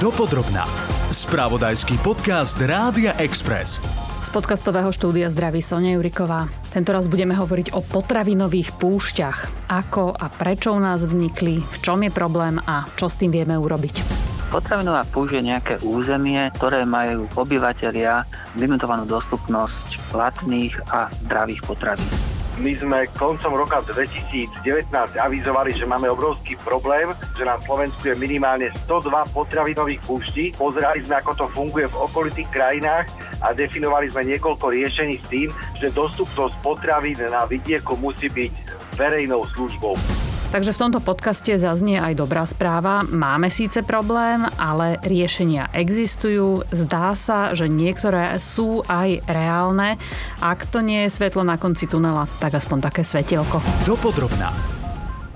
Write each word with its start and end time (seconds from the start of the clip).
Dopodrobná. 0.00 0.64
Spravodajský 1.12 2.00
podcast 2.00 2.56
Rádia 2.56 3.12
Express. 3.20 3.76
Z 4.24 4.32
podcastového 4.32 4.88
štúdia 4.96 5.28
zdraví 5.28 5.60
Sonia 5.60 6.00
Juriková. 6.00 6.48
Tento 6.72 6.96
raz 6.96 7.04
budeme 7.04 7.36
hovoriť 7.36 7.76
o 7.76 7.84
potravinových 7.84 8.80
púšťach. 8.80 9.68
Ako 9.68 10.16
a 10.16 10.32
prečo 10.32 10.72
u 10.72 10.80
nás 10.80 11.04
vznikli, 11.04 11.60
v 11.60 11.76
čom 11.84 12.00
je 12.00 12.08
problém 12.08 12.56
a 12.64 12.88
čo 12.96 13.12
s 13.12 13.20
tým 13.20 13.28
vieme 13.28 13.52
urobiť. 13.60 14.00
Potravinová 14.48 15.04
púšť 15.04 15.36
je 15.36 15.42
nejaké 15.44 15.74
územie, 15.84 16.48
ktoré 16.56 16.88
majú 16.88 17.28
obyvateľia 17.36 18.24
limitovanú 18.56 19.04
dostupnosť 19.04 20.16
platných 20.16 20.80
a 20.96 21.12
zdravých 21.28 21.60
potravín. 21.68 22.29
My 22.60 22.76
sme 22.76 23.08
koncom 23.16 23.56
roka 23.56 23.80
2019 23.88 24.92
avizovali, 25.16 25.72
že 25.72 25.88
máme 25.88 26.12
obrovský 26.12 26.60
problém, 26.60 27.08
že 27.32 27.48
na 27.48 27.56
Slovensku 27.56 28.04
je 28.04 28.12
minimálne 28.20 28.68
102 28.84 29.08
potravinových 29.32 30.04
púští. 30.04 30.52
Pozerali 30.60 31.00
sme, 31.00 31.24
ako 31.24 31.32
to 31.40 31.46
funguje 31.56 31.88
v 31.88 31.96
okolitých 31.96 32.52
krajinách 32.52 33.08
a 33.40 33.56
definovali 33.56 34.12
sme 34.12 34.36
niekoľko 34.36 34.76
riešení 34.76 35.16
s 35.16 35.24
tým, 35.32 35.48
že 35.80 35.88
dostupnosť 35.88 36.52
potravín 36.60 37.16
na 37.16 37.48
vidieku 37.48 37.96
musí 37.96 38.28
byť 38.28 38.52
verejnou 39.00 39.40
službou. 39.56 39.96
Takže 40.50 40.74
v 40.74 40.82
tomto 40.82 40.98
podcaste 40.98 41.54
zaznie 41.54 42.02
aj 42.02 42.18
dobrá 42.18 42.42
správa. 42.42 43.06
Máme 43.06 43.54
síce 43.54 43.86
problém, 43.86 44.42
ale 44.58 44.98
riešenia 45.06 45.70
existujú. 45.70 46.66
Zdá 46.74 47.14
sa, 47.14 47.54
že 47.54 47.70
niektoré 47.70 48.34
sú 48.42 48.82
aj 48.90 49.22
reálne. 49.30 49.94
Ak 50.42 50.66
to 50.66 50.82
nie 50.82 51.06
je 51.06 51.14
svetlo 51.14 51.46
na 51.46 51.54
konci 51.54 51.86
tunela, 51.86 52.26
tak 52.42 52.58
aspoň 52.58 52.78
také 52.82 53.06
svetielko. 53.06 53.62
Dopodrobná. 53.86 54.79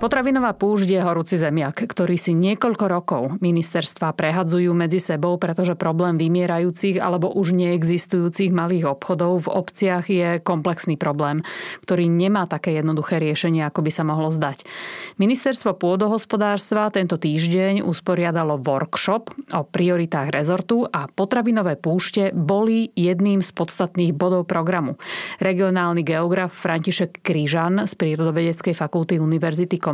Potravinová 0.05 0.53
púšť 0.53 0.89
je 0.93 1.01
horúci 1.01 1.41
zemiak, 1.41 1.81
ktorý 1.81 2.21
si 2.21 2.37
niekoľko 2.37 2.85
rokov 2.93 3.23
ministerstva 3.41 4.13
prehadzujú 4.13 4.69
medzi 4.77 5.01
sebou, 5.01 5.41
pretože 5.41 5.81
problém 5.81 6.21
vymierajúcich 6.21 7.01
alebo 7.01 7.33
už 7.33 7.57
neexistujúcich 7.57 8.53
malých 8.53 8.85
obchodov 8.85 9.49
v 9.49 9.53
obciach 9.65 10.05
je 10.13 10.45
komplexný 10.45 11.01
problém, 11.01 11.41
ktorý 11.89 12.13
nemá 12.13 12.45
také 12.45 12.77
jednoduché 12.77 13.17
riešenie, 13.17 13.65
ako 13.65 13.81
by 13.81 13.89
sa 13.97 14.05
mohlo 14.05 14.29
zdať. 14.29 14.69
Ministerstvo 15.17 15.73
pôdohospodárstva 15.73 16.93
tento 16.93 17.17
týždeň 17.17 17.81
usporiadalo 17.81 18.61
workshop 18.61 19.33
o 19.57 19.65
prioritách 19.65 20.29
rezortu 20.29 20.85
a 20.85 21.09
potravinové 21.09 21.81
púšte 21.81 22.29
boli 22.37 22.93
jedným 22.93 23.41
z 23.41 23.57
podstatných 23.57 24.13
bodov 24.13 24.45
programu. 24.45 25.01
Regionálny 25.41 26.05
geograf 26.05 26.53
František 26.53 27.25
Krížan 27.25 27.89
z 27.89 27.93
Prírodovedeckej 27.97 28.77
fakulty 28.77 29.17
Univerzity 29.17 29.81
Komenského 29.81 29.94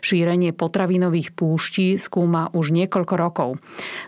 šírenie 0.00 0.54
potravinových 0.54 1.34
púští 1.34 1.98
skúma 1.98 2.48
už 2.54 2.70
niekoľko 2.70 3.14
rokov. 3.18 3.50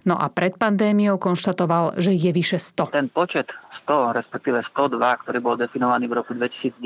No 0.07 0.15
a 0.15 0.31
pred 0.31 0.55
pandémiou 0.55 1.19
konštatoval, 1.19 1.99
že 1.99 2.15
je 2.15 2.31
vyše 2.31 2.63
100. 2.63 2.95
Ten 2.95 3.11
počet 3.11 3.51
100, 3.83 4.19
respektíve 4.23 4.63
102, 4.71 5.23
ktorý 5.27 5.39
bol 5.43 5.57
definovaný 5.59 6.07
v 6.07 6.23
roku 6.23 6.33
2019, 6.39 6.79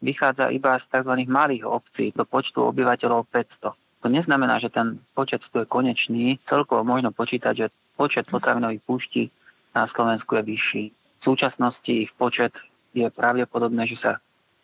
vychádza 0.00 0.48
iba 0.48 0.80
z 0.80 0.84
tzv. 0.88 1.12
malých 1.28 1.64
obcí 1.68 2.12
do 2.16 2.24
počtu 2.24 2.64
obyvateľov 2.72 3.28
500. 3.28 3.76
To 3.76 4.06
neznamená, 4.08 4.62
že 4.62 4.72
ten 4.72 5.02
počet 5.12 5.42
100 5.52 5.66
je 5.66 5.66
konečný. 5.66 6.24
Celkovo 6.46 6.86
možno 6.86 7.12
počítať, 7.12 7.54
že 7.56 7.66
počet 7.98 8.28
potravinových 8.30 8.82
púští 8.84 9.22
na 9.74 9.88
Slovensku 9.90 10.40
je 10.40 10.42
vyšší. 10.46 10.84
V 10.92 11.22
súčasnosti 11.24 11.90
ich 11.90 12.12
počet 12.16 12.54
je 12.96 13.08
pravdepodobné, 13.12 13.84
že 13.84 14.00
sa 14.00 14.12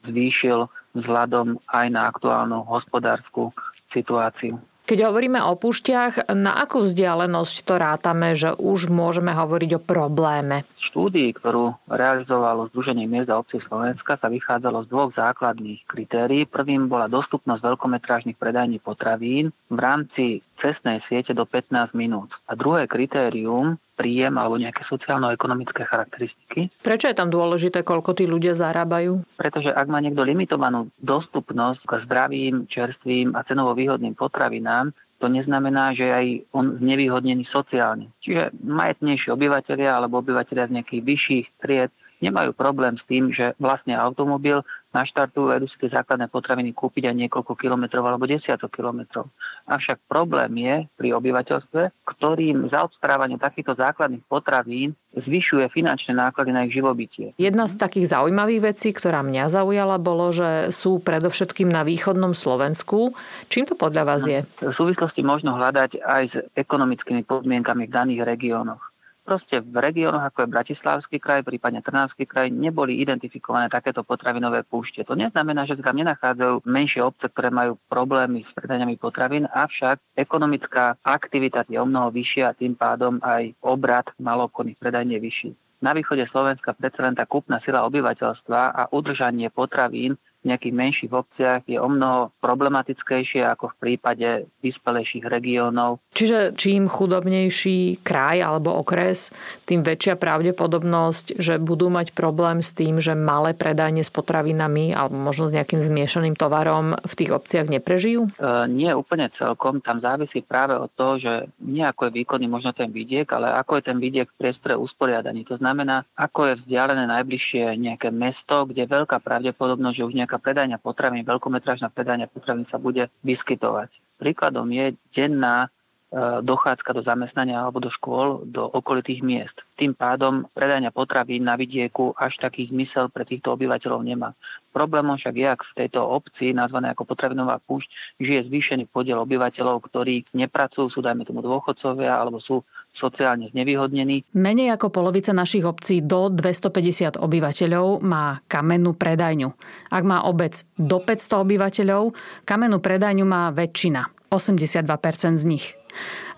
zvýšil 0.09 0.69
vzhľadom 0.97 1.61
aj 1.69 1.87
na 1.93 2.09
aktuálnu 2.09 2.65
hospodárskú 2.69 3.53
situáciu. 3.93 4.61
Keď 4.83 4.99
hovoríme 5.07 5.39
o 5.39 5.55
púšťach, 5.55 6.27
na 6.35 6.59
akú 6.59 6.83
vzdialenosť 6.83 7.57
to 7.63 7.75
rátame, 7.79 8.35
že 8.35 8.51
už 8.59 8.91
môžeme 8.91 9.31
hovoriť 9.31 9.79
o 9.79 9.81
probléme? 9.81 10.67
V 10.75 10.83
štúdii, 10.91 11.31
ktorú 11.39 11.79
realizovalo 11.87 12.67
Združenie 12.75 13.07
miest 13.07 13.31
a 13.31 13.39
obcí 13.39 13.63
Slovenska, 13.63 14.19
sa 14.19 14.27
vychádzalo 14.27 14.83
z 14.83 14.91
dvoch 14.91 15.15
základných 15.15 15.87
kritérií. 15.87 16.51
Prvým 16.51 16.91
bola 16.91 17.07
dostupnosť 17.07 17.63
veľkometrážnych 17.63 18.35
predajní 18.35 18.83
potravín 18.83 19.55
v 19.71 19.79
rámci 19.79 20.25
cestnej 20.63 21.03
siete 21.11 21.35
do 21.35 21.43
15 21.43 21.91
minút. 21.99 22.31
A 22.47 22.55
druhé 22.55 22.87
kritérium 22.87 23.83
príjem 23.99 24.39
alebo 24.39 24.57
nejaké 24.57 24.87
sociálno-ekonomické 24.87 25.85
charakteristiky. 25.85 26.71
Prečo 26.81 27.11
je 27.11 27.19
tam 27.19 27.29
dôležité, 27.29 27.83
koľko 27.83 28.17
tí 28.17 28.25
ľudia 28.25 28.55
zarábajú? 28.57 29.27
Pretože 29.37 29.75
ak 29.75 29.87
má 29.91 29.99
niekto 29.99 30.23
limitovanú 30.23 30.89
dostupnosť 31.03 31.83
k 31.85 31.93
zdravým, 32.09 32.55
čerstvým 32.71 33.35
a 33.37 33.45
cenovo 33.45 33.77
výhodným 33.77 34.17
potravinám, 34.17 34.95
to 35.23 35.31
neznamená, 35.31 35.95
že 35.95 36.11
aj 36.11 36.27
on 36.51 36.83
znevýhodnený 36.83 37.47
sociálne. 37.47 38.11
Čiže 38.27 38.51
majetnejší 38.59 39.31
obyvateľia 39.31 39.95
alebo 39.95 40.19
obyvateľia 40.19 40.67
z 40.67 40.75
nejakých 40.83 41.03
vyšších 41.07 41.47
tried 41.63 41.95
nemajú 42.19 42.51
problém 42.55 42.99
s 42.99 43.05
tým, 43.07 43.31
že 43.31 43.55
vlastne 43.63 43.95
automobil 43.95 44.67
naštartujú 44.93 45.49
a 45.49 45.59
idú 45.59 45.67
si 45.67 45.77
tie 45.81 45.91
základné 45.91 46.29
potraviny 46.29 46.77
kúpiť 46.77 47.09
aj 47.09 47.17
niekoľko 47.27 47.53
kilometrov 47.57 48.05
alebo 48.05 48.29
desiatok 48.29 48.69
kilometrov. 48.69 49.33
Avšak 49.67 50.05
problém 50.07 50.53
je 50.61 50.75
pri 51.01 51.09
obyvateľstve, 51.17 52.05
ktorým 52.05 52.69
za 52.69 52.85
obstarávanie 52.85 53.41
takýchto 53.41 53.73
základných 53.75 54.25
potravín 54.29 54.93
zvyšuje 55.17 55.69
finančné 55.73 56.13
náklady 56.17 56.51
na 56.53 56.69
ich 56.69 56.77
živobytie. 56.77 57.33
Jedna 57.41 57.69
z 57.69 57.81
takých 57.81 58.13
zaujímavých 58.13 58.73
vecí, 58.73 58.93
ktorá 58.93 59.25
mňa 59.25 59.49
zaujala, 59.49 59.97
bolo, 59.97 60.33
že 60.33 60.73
sú 60.73 61.01
predovšetkým 61.01 61.69
na 61.69 61.85
východnom 61.85 62.37
Slovensku. 62.37 63.17
Čím 63.49 63.65
to 63.69 63.75
podľa 63.77 64.03
vás 64.05 64.23
je? 64.29 64.45
V 64.61 64.73
súvislosti 64.77 65.25
možno 65.25 65.57
hľadať 65.57 66.01
aj 66.01 66.23
s 66.33 66.35
ekonomickými 66.57 67.25
podmienkami 67.25 67.89
v 67.89 67.93
daných 67.93 68.23
regiónoch. 68.29 68.92
Proste 69.23 69.63
v 69.63 69.79
regiónoch, 69.79 70.35
ako 70.35 70.43
je 70.43 70.51
Bratislavský 70.51 71.17
kraj, 71.23 71.47
prípadne 71.47 71.79
Trnavský 71.79 72.27
kraj, 72.27 72.51
neboli 72.51 72.99
identifikované 72.99 73.71
takéto 73.71 74.03
potravinové 74.03 74.67
púšte. 74.67 75.07
To 75.07 75.15
neznamená, 75.15 75.63
že 75.63 75.79
sa 75.79 75.95
tam 75.95 76.03
nenachádzajú 76.03 76.67
menšie 76.67 77.07
obce, 77.07 77.31
ktoré 77.31 77.55
majú 77.55 77.79
problémy 77.87 78.43
s 78.43 78.51
predaniami 78.51 78.99
potravín, 78.99 79.47
avšak 79.47 80.03
ekonomická 80.19 80.99
aktivita 81.07 81.63
je 81.71 81.79
o 81.79 81.87
mnoho 81.87 82.11
vyššia 82.11 82.51
a 82.51 82.59
tým 82.59 82.75
pádom 82.75 83.23
aj 83.23 83.55
obrad 83.63 84.11
malobchodných 84.19 84.83
predajní 84.83 85.15
je 85.15 85.23
vyšší. 85.23 85.51
Na 85.83 85.95
východe 85.95 86.27
Slovenska 86.27 86.75
predsa 86.75 87.07
len 87.07 87.15
tá 87.15 87.23
kúpna 87.23 87.63
sila 87.63 87.87
obyvateľstva 87.87 88.61
a 88.75 88.83
udržanie 88.91 89.55
potravín 89.55 90.19
nejakých 90.47 90.75
menších 90.75 91.13
obciach 91.13 91.63
je 91.67 91.79
o 91.79 91.89
mnoho 91.89 92.35
problematickejšie 92.43 93.47
ako 93.47 93.75
v 93.75 93.77
prípade 93.79 94.29
vyspelejších 94.63 95.25
regiónov. 95.27 96.03
Čiže 96.15 96.55
čím 96.59 96.87
chudobnejší 96.87 98.03
kraj 98.07 98.43
alebo 98.43 98.75
okres, 98.79 99.35
tým 99.67 99.83
väčšia 99.83 100.19
pravdepodobnosť, 100.19 101.39
že 101.39 101.59
budú 101.59 101.89
mať 101.91 102.15
problém 102.15 102.61
s 102.61 102.75
tým, 102.75 103.03
že 103.03 103.19
malé 103.19 103.57
predajne 103.57 104.05
s 104.05 104.11
potravinami 104.13 104.95
alebo 104.95 105.19
možno 105.19 105.51
s 105.51 105.57
nejakým 105.57 105.81
zmiešaným 105.83 106.37
tovarom 106.39 106.95
v 107.01 107.15
tých 107.17 107.31
obciach 107.33 107.67
neprežijú? 107.73 108.31
E, 108.37 108.51
nie 108.71 108.93
úplne 108.93 109.33
celkom. 109.35 109.83
Tam 109.83 109.99
závisí 109.99 110.45
práve 110.45 110.77
od 110.77 110.91
toho, 110.95 111.19
že 111.19 111.33
nie 111.59 111.83
ako 111.83 112.09
je 112.09 112.23
výkonný 112.23 112.47
možno 112.47 112.71
ten 112.77 112.93
vidiek, 112.93 113.27
ale 113.33 113.51
ako 113.57 113.81
je 113.81 113.83
ten 113.89 113.99
vidiek 113.99 114.29
v 114.29 114.39
priestore 114.39 114.79
usporiadaný. 114.79 115.49
To 115.49 115.57
znamená, 115.59 116.05
ako 116.15 116.53
je 116.53 116.59
vzdialené 116.63 117.09
najbližšie 117.09 117.75
nejaké 117.81 118.13
mesto, 118.13 118.69
kde 118.69 118.85
je 118.85 118.95
veľká 118.95 119.19
pravdepodobnosť, 119.25 119.97
že 119.97 120.07
už 120.07 120.15
nejaká 120.15 120.32
predajňa 120.39 120.79
potravín, 120.81 121.27
veľkometrážna 121.27 121.91
predajňa 121.91 122.29
potravín 122.31 122.69
sa 122.71 122.77
bude 122.77 123.09
vyskytovať. 123.25 123.91
Príkladom 124.21 124.71
je 124.71 124.95
denná 125.13 125.73
E, 126.13 126.45
dochádzka 126.45 126.93
do 126.93 127.01
zamestnania 127.01 127.65
alebo 127.65 127.81
do 127.81 127.89
škôl, 127.89 128.45
do 128.45 128.69
okolitých 128.69 129.25
miest. 129.25 129.57
Tým 129.81 129.97
pádom 129.97 130.45
predania 130.53 130.93
potravín 130.93 131.49
na 131.49 131.57
vidieku 131.57 132.13
až 132.21 132.37
taký 132.37 132.69
zmysel 132.69 133.09
pre 133.09 133.25
týchto 133.25 133.57
obyvateľov 133.57 134.05
nemá. 134.05 134.37
Problémom 134.77 135.17
však 135.17 135.33
je, 135.33 135.49
ak 135.49 135.65
v 135.65 135.77
tejto 135.81 136.05
obci, 136.05 136.53
nazvané 136.53 136.93
ako 136.93 137.09
potravinová 137.09 137.65
púšť, 137.65 138.21
žije 138.21 138.45
zvýšený 138.45 138.93
podiel 138.93 139.25
obyvateľov, 139.25 139.89
ktorí 139.89 140.29
nepracujú, 140.37 140.93
sú 140.93 141.01
dajme 141.01 141.25
tomu 141.25 141.41
dôchodcovia 141.41 142.21
alebo 142.21 142.45
sú 142.45 142.61
sociálne 142.97 143.49
znevýhodnení. 143.51 144.25
Menej 144.37 144.77
ako 144.77 144.93
polovica 144.93 145.33
našich 145.33 145.65
obcí 145.65 146.05
do 146.05 146.29
250 146.29 147.17
obyvateľov 147.19 148.05
má 148.05 148.41
kamennú 148.47 148.95
predajňu. 148.95 149.49
Ak 149.91 150.05
má 150.05 150.25
obec 150.29 150.63
do 150.77 151.01
500 151.01 151.45
obyvateľov, 151.45 152.03
kamennú 152.45 152.79
predajňu 152.79 153.25
má 153.25 153.51
väčšina, 153.51 154.31
82% 154.33 155.37
z 155.37 155.45
nich. 155.45 155.67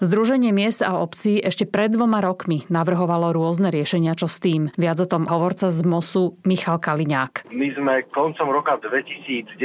Združenie 0.02 0.50
miest 0.50 0.82
a 0.82 0.98
obcí 0.98 1.38
ešte 1.38 1.64
pred 1.64 1.94
dvoma 1.94 2.18
rokmi 2.18 2.66
navrhovalo 2.66 3.30
rôzne 3.30 3.70
riešenia, 3.70 4.18
čo 4.18 4.26
s 4.26 4.42
tým. 4.42 4.74
Viac 4.74 4.98
o 5.00 5.08
tom 5.08 5.30
hovorca 5.30 5.70
z 5.70 5.80
MOSu 5.86 6.36
Michal 6.42 6.82
Kaliňák. 6.82 7.48
My 7.54 7.68
sme 7.72 7.94
koncom 8.10 8.50
roka 8.50 8.76
2019 8.82 9.56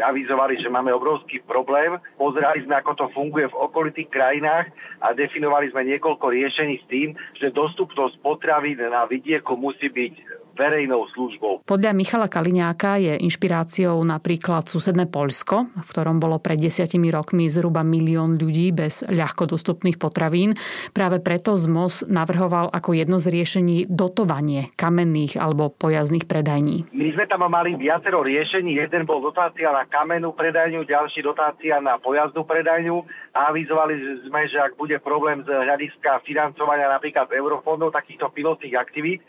avizovali, 0.00 0.58
že 0.58 0.70
máme 0.70 0.94
obrovský 0.94 1.42
problém. 1.44 1.98
Pozerali 2.16 2.62
sme, 2.62 2.78
ako 2.78 2.92
to 2.94 3.06
funguje 3.12 3.50
v 3.50 3.58
okolitých 3.58 4.08
krajinách 4.08 4.70
a 5.02 5.12
definovali 5.12 5.68
sme 5.74 5.86
niekoľko 5.92 6.26
riešení 6.30 6.78
s 6.80 6.86
tým, 6.88 7.08
že 7.36 7.54
dostupnosť 7.54 8.22
potravín 8.22 8.78
na 8.78 9.04
vidieku 9.04 9.58
musí 9.58 9.90
byť 9.90 10.41
verejnou 10.54 11.08
službou. 11.12 11.64
Podľa 11.64 11.92
Michala 11.96 12.28
Kaliňáka 12.28 13.00
je 13.00 13.14
inšpiráciou 13.22 13.98
napríklad 14.04 14.68
susedné 14.68 15.08
Poľsko, 15.08 15.72
v 15.72 15.88
ktorom 15.88 16.20
bolo 16.20 16.38
pred 16.38 16.60
desiatimi 16.60 17.08
rokmi 17.08 17.48
zhruba 17.48 17.80
milión 17.82 18.36
ľudí 18.36 18.72
bez 18.72 19.04
ľahko 19.06 19.50
dostupných 19.50 19.96
potravín. 19.96 20.54
Práve 20.92 21.18
preto 21.20 21.56
ZMOS 21.56 22.08
navrhoval 22.08 22.68
ako 22.72 22.96
jedno 22.96 23.16
z 23.18 23.32
riešení 23.32 23.76
dotovanie 23.88 24.72
kamenných 24.76 25.40
alebo 25.40 25.72
pojazdných 25.72 26.28
predajní. 26.28 26.88
My 26.92 27.08
sme 27.12 27.24
tam 27.26 27.44
mali 27.48 27.74
viacero 27.76 28.22
riešení. 28.22 28.78
Jeden 28.78 29.04
bol 29.08 29.20
dotácia 29.20 29.72
na 29.72 29.88
kamennú 29.88 30.32
predajňu, 30.32 30.84
ďalší 30.86 31.20
dotácia 31.24 31.80
na 31.80 31.98
pojazdnú 31.98 32.44
predajňu 32.46 32.96
a 33.32 33.50
avizovali 33.50 34.24
sme, 34.28 34.46
že 34.48 34.60
ak 34.60 34.76
bude 34.76 35.00
problém 35.00 35.42
z 35.44 35.50
hľadiska 35.50 36.22
financovania 36.22 36.88
napríklad 36.92 37.32
eurofondov 37.32 37.92
takýchto 37.96 38.28
pilotných 38.30 38.76
aktivít, 38.76 39.22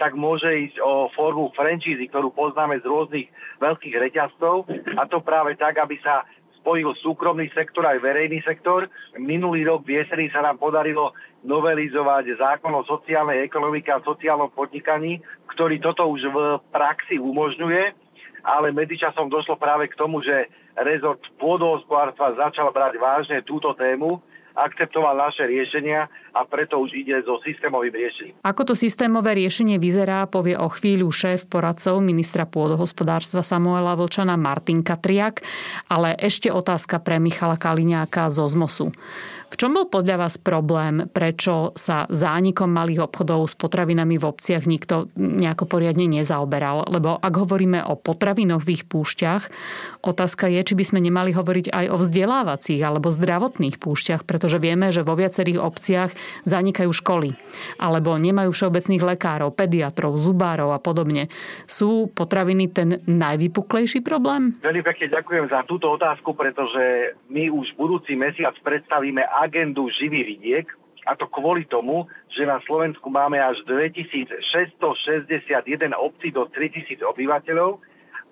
tak 0.00 0.16
môže 0.16 0.48
ísť 0.48 0.80
o 0.80 1.12
formu 1.12 1.52
franchízy, 1.52 2.08
ktorú 2.08 2.32
poznáme 2.32 2.80
z 2.80 2.88
rôznych 2.88 3.28
veľkých 3.60 4.00
reťazcov. 4.00 4.64
A 4.96 5.04
to 5.04 5.20
práve 5.20 5.60
tak, 5.60 5.76
aby 5.76 6.00
sa 6.00 6.24
spojil 6.56 6.96
súkromný 7.04 7.52
sektor 7.52 7.84
aj 7.84 8.00
verejný 8.00 8.40
sektor. 8.40 8.88
Minulý 9.20 9.68
rok 9.68 9.84
v 9.84 10.00
jeseni 10.00 10.32
sa 10.32 10.40
nám 10.40 10.56
podarilo 10.56 11.12
novelizovať 11.44 12.40
zákon 12.40 12.72
o 12.72 12.84
sociálnej 12.88 13.44
ekonomike 13.44 13.92
a 13.92 14.00
sociálnom 14.00 14.48
podnikaní, 14.52 15.20
ktorý 15.52 15.76
toto 15.80 16.08
už 16.08 16.32
v 16.32 16.36
praxi 16.72 17.20
umožňuje, 17.20 17.92
ale 18.44 18.72
medzičasom 18.72 19.28
došlo 19.28 19.60
práve 19.60 19.88
k 19.88 19.96
tomu, 20.00 20.24
že 20.24 20.48
rezort 20.80 21.20
pôdohospodárstva 21.36 22.48
začal 22.48 22.72
brať 22.72 22.96
vážne 22.96 23.44
túto 23.44 23.72
tému 23.76 24.20
akceptoval 24.64 25.16
naše 25.16 25.48
riešenia 25.48 26.06
a 26.36 26.40
preto 26.46 26.78
už 26.78 26.94
ide 26.94 27.18
so 27.26 27.40
systémovým 27.42 27.90
riešením. 27.90 28.34
Ako 28.44 28.62
to 28.68 28.74
systémové 28.78 29.34
riešenie 29.34 29.80
vyzerá, 29.80 30.28
povie 30.30 30.54
o 30.54 30.68
chvíľu 30.70 31.10
šéf 31.10 31.48
poradcov 31.50 31.98
ministra 32.04 32.46
pôdohospodárstva 32.46 33.42
Samuela 33.42 33.96
Vlčana 33.98 34.38
Martin 34.38 34.86
Katriak, 34.86 35.42
ale 35.90 36.14
ešte 36.20 36.52
otázka 36.52 37.02
pre 37.02 37.18
Michala 37.18 37.58
Kaliňáka 37.58 38.30
zo 38.30 38.46
ZMOSu. 38.46 38.92
V 39.50 39.58
čom 39.58 39.74
bol 39.74 39.90
podľa 39.90 40.14
vás 40.14 40.38
problém, 40.38 41.10
prečo 41.10 41.74
sa 41.74 42.06
zánikom 42.06 42.70
malých 42.70 43.10
obchodov 43.10 43.50
s 43.50 43.58
potravinami 43.58 44.14
v 44.14 44.28
obciach 44.30 44.62
nikto 44.62 45.10
nejako 45.18 45.66
poriadne 45.66 46.06
nezaoberal? 46.06 46.86
Lebo 46.86 47.18
ak 47.18 47.34
hovoríme 47.34 47.82
o 47.82 47.98
potravinových 47.98 48.86
púšťach, 48.86 49.50
otázka 50.06 50.46
je, 50.46 50.62
či 50.62 50.74
by 50.78 50.84
sme 50.86 51.00
nemali 51.02 51.34
hovoriť 51.34 51.66
aj 51.66 51.86
o 51.90 51.96
vzdelávacích 51.98 52.78
alebo 52.78 53.10
zdravotných 53.10 53.82
púšťach, 53.82 54.22
pretože 54.22 54.62
vieme, 54.62 54.94
že 54.94 55.02
vo 55.02 55.18
viacerých 55.18 55.58
obciach 55.58 56.14
zanikajú 56.46 56.94
školy 56.94 57.34
alebo 57.82 58.14
nemajú 58.14 58.54
všeobecných 58.54 59.02
lekárov, 59.02 59.50
pediatrov, 59.50 60.14
zubárov 60.22 60.70
a 60.70 60.78
podobne. 60.78 61.26
Sú 61.66 62.06
potraviny 62.06 62.70
ten 62.70 63.02
najvypuklejší 63.02 64.06
problém? 64.06 64.62
Veľmi 64.62 64.86
pekne 64.86 65.10
ďakujem 65.10 65.50
za 65.50 65.66
túto 65.66 65.90
otázku, 65.90 66.38
pretože 66.38 67.18
my 67.34 67.50
už 67.50 67.74
budúci 67.74 68.14
mesiac 68.14 68.54
predstavíme 68.62 69.26
agendu 69.40 69.88
Živý 69.88 70.36
vidiek, 70.36 70.68
a 71.08 71.16
to 71.16 71.24
kvôli 71.32 71.64
tomu, 71.64 72.04
že 72.28 72.44
na 72.44 72.60
Slovensku 72.60 73.08
máme 73.08 73.40
až 73.40 73.64
2661 73.64 75.96
obcí 75.96 76.28
do 76.28 76.44
3000 76.44 77.00
obyvateľov 77.02 77.80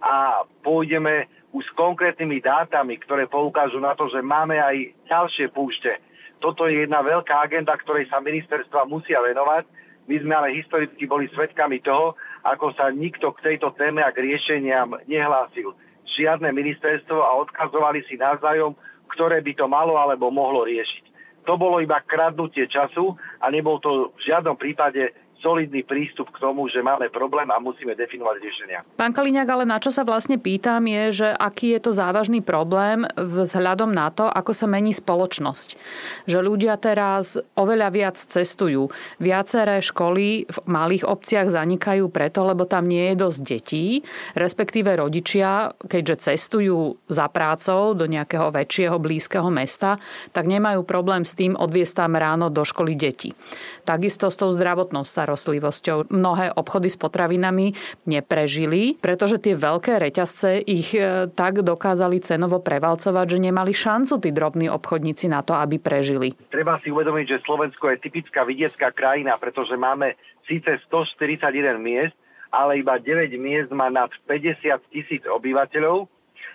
a 0.05 0.45
pôjdeme 0.61 1.33
už 1.51 1.65
s 1.65 1.73
konkrétnymi 1.73 2.45
dátami, 2.45 3.01
ktoré 3.01 3.25
poukážu 3.25 3.81
na 3.81 3.97
to, 3.97 4.13
že 4.13 4.21
máme 4.21 4.61
aj 4.61 4.93
ďalšie 5.09 5.49
púšte. 5.49 5.97
Toto 6.39 6.69
je 6.69 6.87
jedna 6.87 7.03
veľká 7.03 7.41
agenda, 7.41 7.75
ktorej 7.75 8.07
sa 8.13 8.21
ministerstva 8.21 8.87
musia 8.87 9.19
venovať. 9.25 9.65
My 10.07 10.17
sme 10.23 10.35
ale 10.39 10.55
historicky 10.55 11.09
boli 11.09 11.27
svedkami 11.33 11.83
toho, 11.83 12.15
ako 12.47 12.73
sa 12.77 12.93
nikto 12.93 13.33
k 13.37 13.53
tejto 13.53 13.75
téme 13.75 14.05
a 14.05 14.13
k 14.13 14.23
riešeniam 14.23 14.95
nehlásil. 15.09 15.75
Žiadne 16.09 16.55
ministerstvo 16.55 17.21
a 17.21 17.37
odkazovali 17.43 18.07
si 18.07 18.17
navzájom 18.17 18.73
ktoré 19.11 19.41
by 19.41 19.53
to 19.57 19.67
malo 19.67 19.97
alebo 19.97 20.29
mohlo 20.29 20.69
riešiť. 20.69 21.05
To 21.49 21.57
bolo 21.57 21.81
iba 21.81 22.05
kradnutie 22.05 22.69
času 22.69 23.17
a 23.41 23.49
nebol 23.49 23.81
to 23.81 24.13
v 24.15 24.21
žiadnom 24.21 24.61
prípade 24.61 25.17
solidný 25.39 25.87
prístup 25.87 26.29
k 26.35 26.43
tomu, 26.43 26.67
že 26.67 26.83
máme 26.83 27.09
problém 27.15 27.47
a 27.49 27.63
musíme 27.63 27.95
definovať 27.95 28.37
riešenia. 28.43 28.79
Pán 28.99 29.15
Kaliňák, 29.15 29.49
ale 29.49 29.65
na 29.65 29.79
čo 29.79 29.95
sa 29.95 30.03
vlastne 30.03 30.37
pýtam 30.37 30.83
je, 30.85 31.25
že 31.25 31.29
aký 31.31 31.79
je 31.79 31.81
to 31.87 31.93
závažný 31.95 32.43
problém 32.43 33.07
vzhľadom 33.15 33.95
na 33.95 34.11
to, 34.11 34.27
ako 34.27 34.51
sa 34.51 34.67
mení 34.67 34.91
spoločnosť. 34.91 35.79
Že 36.27 36.39
ľudia 36.43 36.75
teraz 36.77 37.39
oveľa 37.55 37.89
viac 37.95 38.17
cestujú. 38.19 38.91
Viaceré 39.23 39.79
školy 39.79 40.51
v 40.51 40.59
malých 40.67 41.07
obciach 41.07 41.47
zanikajú 41.49 42.11
preto, 42.11 42.43
lebo 42.43 42.67
tam 42.67 42.91
nie 42.91 43.15
je 43.15 43.17
dosť 43.23 43.41
detí, 43.47 43.87
respektíve 44.35 44.91
rodičia, 44.99 45.71
keďže 45.87 46.35
cestujú 46.35 46.99
za 47.07 47.31
prácou 47.31 47.95
do 47.95 48.11
nejakého 48.11 48.51
väčšieho 48.51 48.99
blízkeho 48.99 49.47
mesta, 49.55 50.03
tak 50.35 50.51
nemajú 50.51 50.83
problém 50.83 51.23
s 51.23 51.39
tým 51.39 51.55
odviesť 51.55 52.05
tam 52.05 52.19
ráno 52.19 52.51
do 52.51 52.67
školy 52.67 52.99
deti. 52.99 53.39
Takisto 53.87 54.29
s 54.29 54.37
tou 54.37 54.51
zdravotnou 54.51 55.07
starostlivosťou 55.07 55.28
starostlivosťou. 55.29 56.09
Mnohé 56.09 56.57
obchody 56.57 56.89
s 56.89 56.97
potravinami 56.97 57.77
neprežili, 58.09 58.97
pretože 58.97 59.37
tie 59.37 59.53
veľké 59.53 60.01
reťazce 60.01 60.65
ich 60.65 60.97
e, 60.97 61.29
tak 61.29 61.61
dokázali 61.61 62.25
cenovo 62.25 62.65
prevalcovať, 62.65 63.37
že 63.37 63.45
nemali 63.45 63.77
šancu 63.77 64.25
tí 64.25 64.33
drobní 64.33 64.73
obchodníci 64.73 65.29
na 65.29 65.45
to, 65.45 65.53
aby 65.53 65.77
prežili. 65.77 66.33
Treba 66.49 66.81
si 66.81 66.89
uvedomiť, 66.89 67.37
že 67.37 67.45
Slovensko 67.45 67.93
je 67.93 68.01
typická 68.01 68.49
vidiecká 68.49 68.89
krajina, 68.89 69.37
pretože 69.37 69.77
máme 69.77 70.17
síce 70.49 70.81
141 70.89 71.77
miest, 71.77 72.17
ale 72.49 72.81
iba 72.81 72.97
9 72.97 73.29
miest 73.37 73.69
má 73.69 73.93
nad 73.93 74.09
50 74.25 74.65
tisíc 74.89 75.21
obyvateľov 75.29 76.09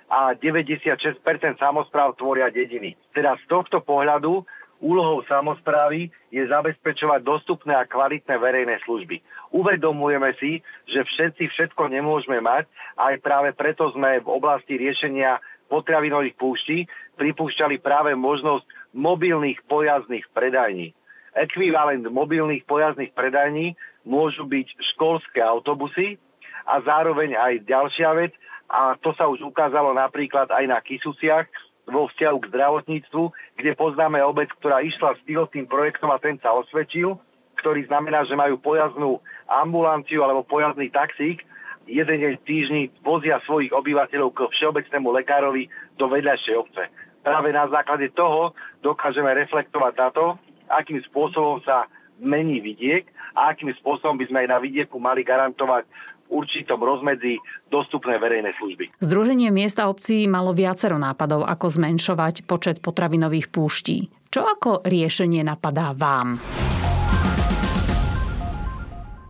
a 0.10 0.34
96% 0.34 1.22
samozpráv 1.62 2.18
tvoria 2.18 2.50
dediny. 2.50 2.98
Teda 3.14 3.38
z 3.38 3.46
tohto 3.46 3.86
pohľadu 3.86 4.42
Úlohou 4.84 5.24
samozprávy 5.24 6.12
je 6.28 6.44
zabezpečovať 6.44 7.24
dostupné 7.24 7.72
a 7.72 7.88
kvalitné 7.88 8.36
verejné 8.36 8.84
služby. 8.84 9.24
Uvedomujeme 9.56 10.36
si, 10.36 10.60
že 10.92 11.08
všetci 11.08 11.48
všetko 11.56 11.88
nemôžeme 11.88 12.44
mať 12.44 12.68
aj 13.00 13.24
práve 13.24 13.56
preto 13.56 13.88
sme 13.96 14.20
v 14.20 14.28
oblasti 14.28 14.76
riešenia 14.76 15.40
potravinových 15.72 16.36
púští 16.36 16.78
pripúšťali 17.16 17.80
práve 17.80 18.12
možnosť 18.14 18.68
mobilných 18.92 19.64
pojazdných 19.66 20.28
predajní. 20.36 20.92
Ekvivalent 21.34 22.06
mobilných 22.12 22.68
pojazdných 22.68 23.16
predajní 23.16 23.80
môžu 24.04 24.46
byť 24.46 24.68
školské 24.94 25.40
autobusy 25.42 26.20
a 26.68 26.84
zároveň 26.84 27.40
aj 27.40 27.54
ďalšia 27.66 28.12
vec, 28.20 28.36
a 28.68 29.00
to 29.00 29.16
sa 29.16 29.32
už 29.32 29.42
ukázalo 29.48 29.96
napríklad 29.96 30.52
aj 30.52 30.66
na 30.68 30.78
Kisusiach, 30.84 31.48
vo 31.88 32.08
vzťahu 32.08 32.38
k 32.40 32.50
zdravotníctvu, 32.52 33.24
kde 33.60 33.72
poznáme 33.76 34.20
obec, 34.24 34.48
ktorá 34.60 34.80
išla 34.84 35.16
s 35.16 35.22
pilotným 35.28 35.68
projektom 35.68 36.10
a 36.12 36.22
ten 36.22 36.40
sa 36.40 36.56
osvedčil, 36.56 37.20
ktorý 37.60 37.88
znamená, 37.88 38.24
že 38.28 38.40
majú 38.40 38.60
pojazdnú 38.60 39.20
ambulanciu 39.48 40.24
alebo 40.24 40.48
pojazdný 40.48 40.90
taxík, 40.92 41.44
jeden 41.88 42.18
deň 42.24 42.34
týždni 42.48 42.84
vozia 43.04 43.44
svojich 43.44 43.76
obyvateľov 43.76 44.32
k 44.32 44.40
všeobecnému 44.52 45.12
lekárovi 45.12 45.68
do 46.00 46.08
vedľajšej 46.08 46.56
obce. 46.56 46.84
Práve 47.24 47.56
na 47.56 47.68
základe 47.68 48.12
toho 48.12 48.56
dokážeme 48.84 49.32
reflektovať 49.32 49.94
na 49.96 50.10
to, 50.12 50.26
akým 50.72 51.00
spôsobom 51.08 51.60
sa 51.64 51.88
mení 52.20 52.64
vidiek 52.64 53.08
a 53.36 53.52
akým 53.52 53.72
spôsobom 53.80 54.16
by 54.16 54.26
sme 54.28 54.48
aj 54.48 54.50
na 54.52 54.60
vidieku 54.60 54.96
mali 55.00 55.24
garantovať 55.24 55.88
určitom 56.34 56.82
rozmedzi 56.82 57.38
dostupné 57.70 58.18
verejné 58.18 58.58
služby. 58.58 58.90
Združenie 58.98 59.54
miesta 59.54 59.86
obcí 59.86 60.26
malo 60.26 60.50
viacero 60.58 60.98
nápadov, 60.98 61.46
ako 61.46 61.70
zmenšovať 61.70 62.50
počet 62.50 62.82
potravinových 62.82 63.54
púští. 63.54 64.10
Čo 64.34 64.50
ako 64.50 64.82
riešenie 64.82 65.46
napadá 65.46 65.94
vám? 65.94 66.42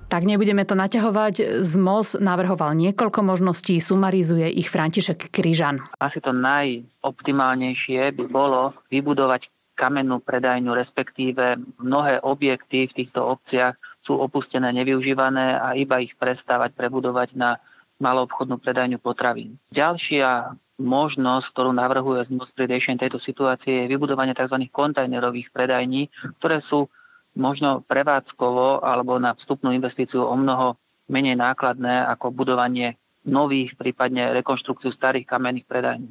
Tak 0.08 0.30
nebudeme 0.30 0.62
to 0.62 0.78
naťahovať. 0.78 1.66
Z 1.66 1.74
MOS 1.82 2.22
navrhoval 2.22 2.78
niekoľko 2.78 3.26
možností, 3.26 3.82
sumarizuje 3.82 4.46
ich 4.46 4.70
František 4.70 5.34
Kryžan. 5.34 5.82
Asi 5.98 6.22
to 6.22 6.30
najoptimálnejšie 6.30 8.14
by 8.14 8.26
bolo 8.30 8.78
vybudovať 8.94 9.50
kamennú 9.74 10.22
predajňu, 10.22 10.70
respektíve 10.70 11.58
mnohé 11.82 12.22
objekty 12.22 12.86
v 12.86 12.94
týchto 12.94 13.26
obciach 13.26 13.74
sú 14.04 14.20
opustené, 14.20 14.70
nevyužívané 14.76 15.60
a 15.60 15.74
iba 15.80 16.04
ich 16.04 16.14
prestávať, 16.20 16.76
prebudovať 16.76 17.36
na 17.40 17.58
maloobchodnú 18.04 18.60
predajňu 18.60 19.00
potravín. 19.00 19.56
Ďalšia 19.72 20.60
možnosť, 20.82 21.46
ktorú 21.56 21.72
navrhuje 21.72 22.28
ZMUS 22.28 22.52
pri 22.52 22.68
riešení 22.68 23.00
tejto 23.00 23.22
situácie, 23.24 23.86
je 23.86 23.92
vybudovanie 23.92 24.36
tzv. 24.36 24.60
kontajnerových 24.68 25.54
predajní, 25.54 26.12
ktoré 26.42 26.60
sú 26.68 26.92
možno 27.34 27.82
prevádzkovo 27.88 28.84
alebo 28.84 29.18
na 29.18 29.34
vstupnú 29.34 29.74
investíciu 29.74 30.22
o 30.22 30.36
mnoho 30.36 30.78
menej 31.10 31.38
nákladné 31.40 32.06
ako 32.12 32.34
budovanie 32.34 33.00
nových, 33.24 33.80
prípadne 33.80 34.36
rekonštrukciu 34.36 34.92
starých 34.92 35.30
kamenných 35.30 35.70
predajní. 35.70 36.10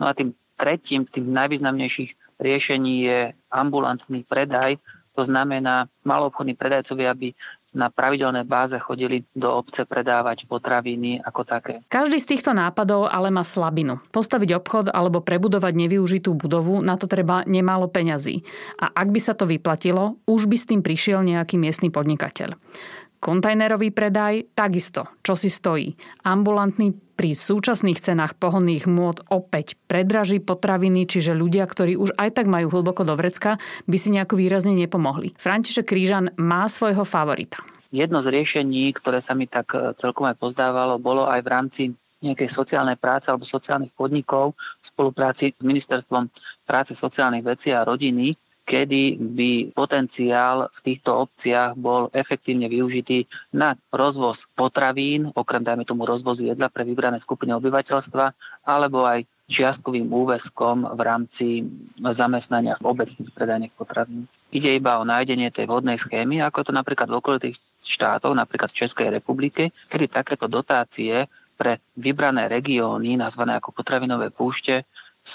No 0.00 0.08
a 0.08 0.16
tým 0.16 0.32
tretím, 0.56 1.04
tým 1.04 1.30
najvýznamnejších 1.36 2.40
riešení 2.40 2.94
je 3.04 3.20
ambulantný 3.52 4.24
predaj, 4.24 4.80
to 5.16 5.24
znamená, 5.24 5.88
maloobchodní 6.04 6.52
predajcovia 6.52 7.16
by 7.16 7.32
na 7.76 7.92
pravidelnej 7.92 8.48
báze 8.48 8.76
chodili 8.80 9.28
do 9.36 9.52
obce 9.52 9.84
predávať 9.84 10.48
potraviny 10.48 11.20
ako 11.20 11.44
také. 11.44 11.84
Každý 11.92 12.16
z 12.16 12.36
týchto 12.36 12.56
nápadov 12.56 13.12
ale 13.12 13.28
má 13.28 13.44
slabinu. 13.44 14.00
Postaviť 14.12 14.56
obchod 14.56 14.86
alebo 14.88 15.20
prebudovať 15.20 15.76
nevyužitú 15.76 16.32
budovu, 16.32 16.80
na 16.80 16.96
to 16.96 17.04
treba 17.04 17.44
nemálo 17.44 17.92
peňazí. 17.92 18.44
A 18.80 18.88
ak 18.96 19.12
by 19.12 19.20
sa 19.20 19.36
to 19.36 19.44
vyplatilo, 19.44 20.16
už 20.24 20.48
by 20.48 20.56
s 20.56 20.68
tým 20.72 20.80
prišiel 20.80 21.20
nejaký 21.20 21.60
miestny 21.60 21.92
podnikateľ. 21.92 22.56
Kontajnerový 23.20 23.92
predaj 23.92 24.52
takisto, 24.56 25.08
čo 25.20 25.36
si 25.36 25.52
stojí. 25.52 25.96
Ambulantný 26.24 27.05
pri 27.16 27.32
súčasných 27.32 27.96
cenách 27.96 28.36
pohonných 28.36 28.84
môd 28.84 29.24
opäť 29.32 29.80
predraží 29.88 30.38
potraviny, 30.38 31.08
čiže 31.08 31.32
ľudia, 31.32 31.64
ktorí 31.64 31.96
už 31.96 32.12
aj 32.20 32.36
tak 32.36 32.46
majú 32.46 32.68
hlboko 32.68 33.02
do 33.08 33.16
vrecka, 33.16 33.56
by 33.88 33.96
si 33.96 34.12
nejako 34.12 34.36
výrazne 34.36 34.76
nepomohli. 34.76 35.32
František 35.40 35.88
Krížan 35.88 36.36
má 36.36 36.68
svojho 36.68 37.08
favorita. 37.08 37.64
Jedno 37.88 38.20
z 38.20 38.28
riešení, 38.28 38.92
ktoré 38.92 39.24
sa 39.24 39.32
mi 39.32 39.48
tak 39.48 39.72
e, 39.72 39.96
celkom 39.96 40.28
aj 40.28 40.36
pozdávalo, 40.36 41.00
bolo 41.00 41.24
aj 41.24 41.40
v 41.40 41.48
rámci 41.48 41.82
nejakej 42.20 42.52
sociálnej 42.52 43.00
práce 43.00 43.32
alebo 43.32 43.48
sociálnych 43.48 43.96
podnikov 43.96 44.52
v 44.84 44.86
spolupráci 44.92 45.56
s 45.56 45.62
Ministerstvom 45.64 46.28
práce, 46.68 46.92
sociálnych 47.00 47.44
vecí 47.46 47.72
a 47.72 47.86
rodiny 47.86 48.36
kedy 48.66 49.16
by 49.22 49.70
potenciál 49.70 50.66
v 50.74 50.78
týchto 50.82 51.30
obciach 51.30 51.78
bol 51.78 52.10
efektívne 52.10 52.66
využitý 52.66 53.30
na 53.54 53.78
rozvoz 53.94 54.42
potravín, 54.58 55.30
okrem 55.38 55.62
dajme 55.62 55.86
tomu 55.86 56.02
rozvozu 56.02 56.50
jedla 56.50 56.66
pre 56.66 56.82
vybrané 56.82 57.22
skupiny 57.22 57.54
obyvateľstva, 57.54 58.24
alebo 58.66 59.06
aj 59.06 59.22
čiastkovým 59.46 60.10
úväzkom 60.10 60.98
v 60.98 61.00
rámci 61.06 61.46
zamestnania 62.02 62.74
v 62.82 62.90
obecných 62.90 63.30
predajných 63.30 63.74
potravín. 63.78 64.26
Ide 64.50 64.82
iba 64.82 64.98
o 64.98 65.06
nájdenie 65.06 65.54
tej 65.54 65.70
vhodnej 65.70 66.02
schémy, 66.02 66.42
ako 66.42 66.66
to 66.66 66.72
napríklad 66.74 67.06
v 67.06 67.18
okolitých 67.22 67.56
štátoch, 67.86 68.34
napríklad 68.34 68.74
v 68.74 68.78
Českej 68.82 69.14
republike, 69.14 69.70
kedy 69.86 70.10
takéto 70.10 70.50
dotácie 70.50 71.30
pre 71.54 71.78
vybrané 71.94 72.50
regióny, 72.50 73.14
nazvané 73.14 73.56
ako 73.56 73.70
potravinové 73.70 74.34
púšte, 74.34 74.84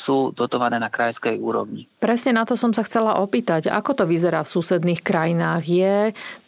sú 0.03 0.33
dotované 0.33 0.81
na 0.81 0.89
krajskej 0.89 1.37
úrovni. 1.37 1.85
Presne 2.01 2.33
na 2.33 2.43
to 2.47 2.57
som 2.57 2.73
sa 2.73 2.81
chcela 2.81 3.21
opýtať. 3.21 3.69
Ako 3.69 3.93
to 3.93 4.03
vyzerá 4.09 4.41
v 4.41 4.53
susedných 4.53 5.05
krajinách? 5.05 5.63
Je 5.67 5.95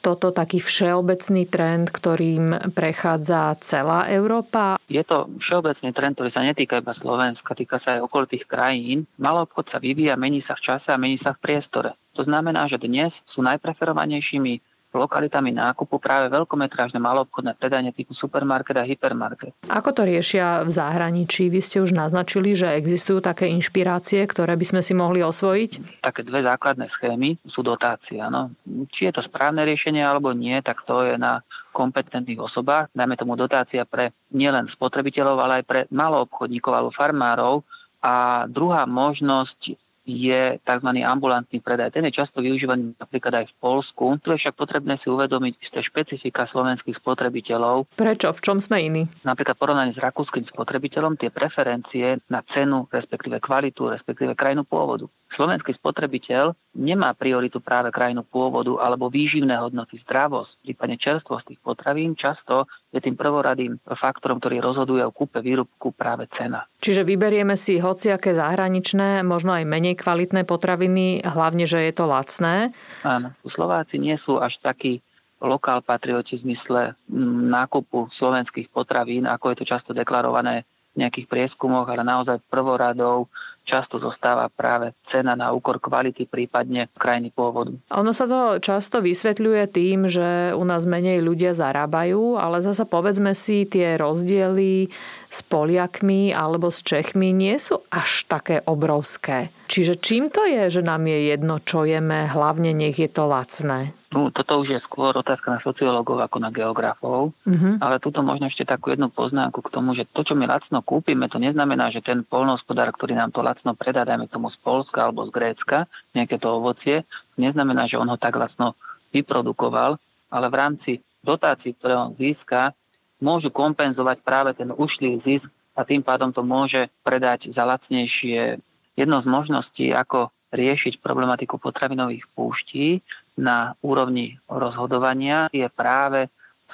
toto 0.01 0.33
taký 0.33 0.57
všeobecný 0.57 1.43
trend, 1.47 1.93
ktorým 1.93 2.73
prechádza 2.73 3.55
celá 3.61 4.09
Európa? 4.09 4.81
Je 4.89 5.03
to 5.05 5.29
všeobecný 5.39 5.93
trend, 5.93 6.13
ktorý 6.17 6.29
sa 6.33 6.41
netýka 6.41 6.81
iba 6.81 6.97
Slovenska, 6.97 7.55
týka 7.55 7.77
sa 7.79 7.99
aj 7.99 8.09
okolitých 8.09 8.49
krajín. 8.49 9.05
Malý 9.21 9.45
obchod 9.45 9.69
sa 9.69 9.77
vyvíja, 9.77 10.19
mení 10.19 10.41
sa 10.43 10.57
v 10.57 10.73
čase 10.73 10.89
a 10.89 10.99
mení 10.99 11.21
sa 11.21 11.37
v 11.37 11.41
priestore. 11.43 11.93
To 12.13 12.21
znamená, 12.21 12.69
že 12.69 12.77
dnes 12.77 13.09
sú 13.33 13.41
najpreferovanejšími 13.41 14.72
lokalitami 14.93 15.51
nákupu 15.51 15.97
práve 15.97 16.29
veľkometrážne 16.29 17.01
maloobchodné 17.01 17.57
predajne 17.57 17.91
typu 17.91 18.13
supermarket 18.13 18.77
a 18.77 18.85
hypermarket. 18.85 19.53
Ako 19.67 19.91
to 19.91 20.05
riešia 20.05 20.61
v 20.63 20.71
zahraničí? 20.71 21.49
Vy 21.49 21.59
ste 21.59 21.77
už 21.81 21.97
naznačili, 21.97 22.53
že 22.53 22.77
existujú 22.77 23.19
také 23.19 23.49
inšpirácie, 23.51 24.23
ktoré 24.29 24.53
by 24.53 24.65
sme 24.65 24.81
si 24.85 24.93
mohli 24.93 25.25
osvojiť? 25.25 26.03
Také 26.05 26.21
dve 26.23 26.45
základné 26.45 26.89
schémy 26.93 27.41
sú 27.49 27.65
dotácie. 27.65 28.21
Áno. 28.21 28.53
Či 28.93 29.09
je 29.09 29.13
to 29.17 29.21
správne 29.25 29.65
riešenie 29.65 30.01
alebo 30.01 30.31
nie, 30.31 30.55
tak 30.61 30.85
to 30.85 31.03
je 31.03 31.17
na 31.17 31.41
kompetentných 31.73 32.37
osobách. 32.37 32.93
Dajme 32.93 33.17
tomu 33.17 33.33
dotácia 33.33 33.81
pre 33.83 34.13
nielen 34.29 34.69
spotrebiteľov, 34.69 35.37
ale 35.41 35.53
aj 35.61 35.65
pre 35.65 35.79
maloobchodníkov 35.89 36.71
alebo 36.71 36.93
farmárov. 36.93 37.65
A 38.03 38.45
druhá 38.51 38.85
možnosť 38.85 39.79
je 40.03 40.59
tzv. 40.59 40.89
ambulantný 41.03 41.63
predaj. 41.63 41.95
Ten 41.95 42.05
je 42.11 42.19
často 42.19 42.43
využívaný 42.43 42.99
napríklad 42.99 43.43
aj 43.43 43.45
v 43.51 43.57
Polsku. 43.59 44.05
Tu 44.19 44.35
je 44.35 44.39
však 44.43 44.55
potrebné 44.55 44.99
si 44.99 45.07
uvedomiť 45.07 45.53
isté 45.63 45.79
špecifika 45.79 46.47
slovenských 46.51 46.99
spotrebiteľov. 46.99 47.87
Prečo? 47.95 48.35
V 48.35 48.43
čom 48.43 48.57
sme 48.59 48.83
iní? 48.83 49.03
Napríklad 49.23 49.55
porovnaní 49.55 49.95
s 49.95 50.03
rakúskym 50.03 50.43
spotrebiteľom 50.51 51.15
tie 51.15 51.31
preferencie 51.31 52.19
na 52.27 52.43
cenu, 52.51 52.85
respektíve 52.91 53.39
kvalitu, 53.39 53.87
respektíve 53.87 54.35
krajinu 54.35 54.67
pôvodu. 54.67 55.07
Slovenský 55.33 55.73
spotrebiteľ 55.77 56.53
nemá 56.77 57.13
prioritu 57.17 57.57
práve 57.59 57.89
krajinu 57.89 58.21
pôvodu 58.25 58.77
alebo 58.81 59.09
výživné 59.09 59.57
hodnoty, 59.57 60.01
zdravosť, 60.05 60.61
prípadne 60.65 60.97
čerstvosť 60.97 61.45
tých 61.53 61.61
potravín. 61.61 62.13
Často 62.13 62.69
je 62.93 63.01
tým 63.01 63.17
prvoradým 63.17 63.81
faktorom, 63.85 64.37
ktorý 64.37 64.61
rozhoduje 64.61 65.01
o 65.01 65.13
kúpe 65.13 65.41
výrobku 65.41 65.93
práve 65.93 66.29
cena. 66.37 66.69
Čiže 66.81 67.01
vyberieme 67.01 67.57
si 67.57 67.81
hociaké 67.81 68.37
zahraničné, 68.37 69.25
možno 69.25 69.53
aj 69.57 69.65
menej 69.65 69.97
kvalitné 69.97 70.45
potraviny, 70.45 71.25
hlavne, 71.25 71.65
že 71.65 71.81
je 71.81 71.93
to 71.93 72.05
lacné? 72.05 72.73
Áno, 73.01 73.33
Slováci 73.49 73.97
nie 73.97 74.17
sú 74.21 74.37
až 74.37 74.57
takí 74.61 75.01
lokál 75.43 75.83
patrioti 75.83 76.39
v 76.39 76.51
zmysle 76.51 76.95
mm, 77.11 77.51
nákupu 77.51 78.07
slovenských 78.15 78.71
potravín, 78.71 79.27
ako 79.27 79.51
je 79.51 79.57
to 79.59 79.65
často 79.67 79.91
deklarované 79.91 80.63
v 80.95 81.03
nejakých 81.03 81.27
prieskumoch, 81.27 81.89
ale 81.89 82.05
naozaj 82.05 82.39
prvoradou 82.47 83.27
často 83.63 83.97
zostáva 83.97 84.51
práve 84.51 84.91
cena 85.09 85.33
na 85.33 85.55
úkor 85.55 85.79
kvality, 85.79 86.27
prípadne 86.27 86.91
krajiny 86.95 87.31
pôvodu. 87.31 87.73
Ono 87.95 88.11
sa 88.11 88.27
to 88.27 88.59
často 88.59 88.99
vysvetľuje 88.99 89.63
tým, 89.71 90.05
že 90.11 90.51
u 90.53 90.63
nás 90.67 90.83
menej 90.83 91.23
ľudia 91.23 91.55
zarábajú, 91.55 92.35
ale 92.35 92.59
zasa 92.59 92.83
povedzme 92.83 93.31
si, 93.33 93.63
tie 93.63 93.95
rozdiely 93.95 94.91
s 95.31 95.39
Poliakmi 95.47 96.35
alebo 96.35 96.69
s 96.69 96.83
Čechmi 96.83 97.31
nie 97.31 97.55
sú 97.57 97.81
až 97.89 98.27
také 98.27 98.61
obrovské. 98.67 99.49
Čiže 99.73 99.97
čím 99.97 100.29
to 100.29 100.45
je, 100.45 100.69
že 100.69 100.85
nám 100.85 101.09
je 101.09 101.33
jedno, 101.33 101.57
čo 101.57 101.81
jeme, 101.81 102.29
hlavne 102.29 102.77
nech 102.77 102.93
je 102.93 103.09
to 103.09 103.25
lacné? 103.25 103.89
No, 104.13 104.29
toto 104.29 104.61
už 104.61 104.77
je 104.77 104.79
skôr 104.85 105.17
otázka 105.17 105.49
na 105.49 105.57
sociológov 105.65 106.21
ako 106.21 106.37
na 106.37 106.53
geografov, 106.53 107.33
uh-huh. 107.33 107.81
ale 107.81 107.97
tuto 107.97 108.21
možno 108.21 108.53
ešte 108.53 108.69
takú 108.69 108.93
jednu 108.93 109.09
poznámku 109.09 109.65
k 109.65 109.73
tomu, 109.73 109.97
že 109.97 110.05
to, 110.13 110.21
čo 110.21 110.37
my 110.37 110.45
lacno 110.45 110.85
kúpime, 110.85 111.25
to 111.25 111.41
neznamená, 111.41 111.89
že 111.89 112.05
ten 112.05 112.21
polnohospodár, 112.21 112.93
ktorý 112.93 113.17
nám 113.17 113.33
to 113.33 113.41
lacno 113.41 113.73
predá, 113.73 114.05
dajme 114.05 114.29
tomu 114.29 114.53
z 114.53 114.61
Polska 114.61 115.09
alebo 115.09 115.25
z 115.25 115.33
Grécka, 115.33 115.89
nejaké 116.13 116.37
to 116.37 116.53
ovocie, 116.53 117.01
neznamená, 117.41 117.89
že 117.89 117.97
on 117.97 118.13
ho 118.13 118.17
tak 118.21 118.37
lacno 118.37 118.77
vyprodukoval, 119.09 119.97
ale 120.29 120.45
v 120.53 120.55
rámci 120.61 120.91
dotácií, 121.25 121.73
ktoré 121.81 121.97
on 121.97 122.13
získa, 122.13 122.77
môžu 123.17 123.49
kompenzovať 123.49 124.21
práve 124.21 124.53
ten 124.53 124.69
ušlý 124.69 125.17
zisk 125.25 125.49
a 125.73 125.81
tým 125.81 126.05
pádom 126.05 126.29
to 126.29 126.45
môže 126.45 126.93
predať 127.01 127.49
za 127.49 127.65
lacnejšie. 127.65 128.61
Jedno 128.93 129.21
z 129.21 129.27
možností, 129.27 129.85
ako 129.89 130.29
riešiť 130.53 131.01
problematiku 131.01 131.57
potravinových 131.57 132.29
púští 132.37 133.01
na 133.41 133.73
úrovni 133.81 134.37
rozhodovania 134.45 135.49
je 135.49 135.65
práve 135.73 136.29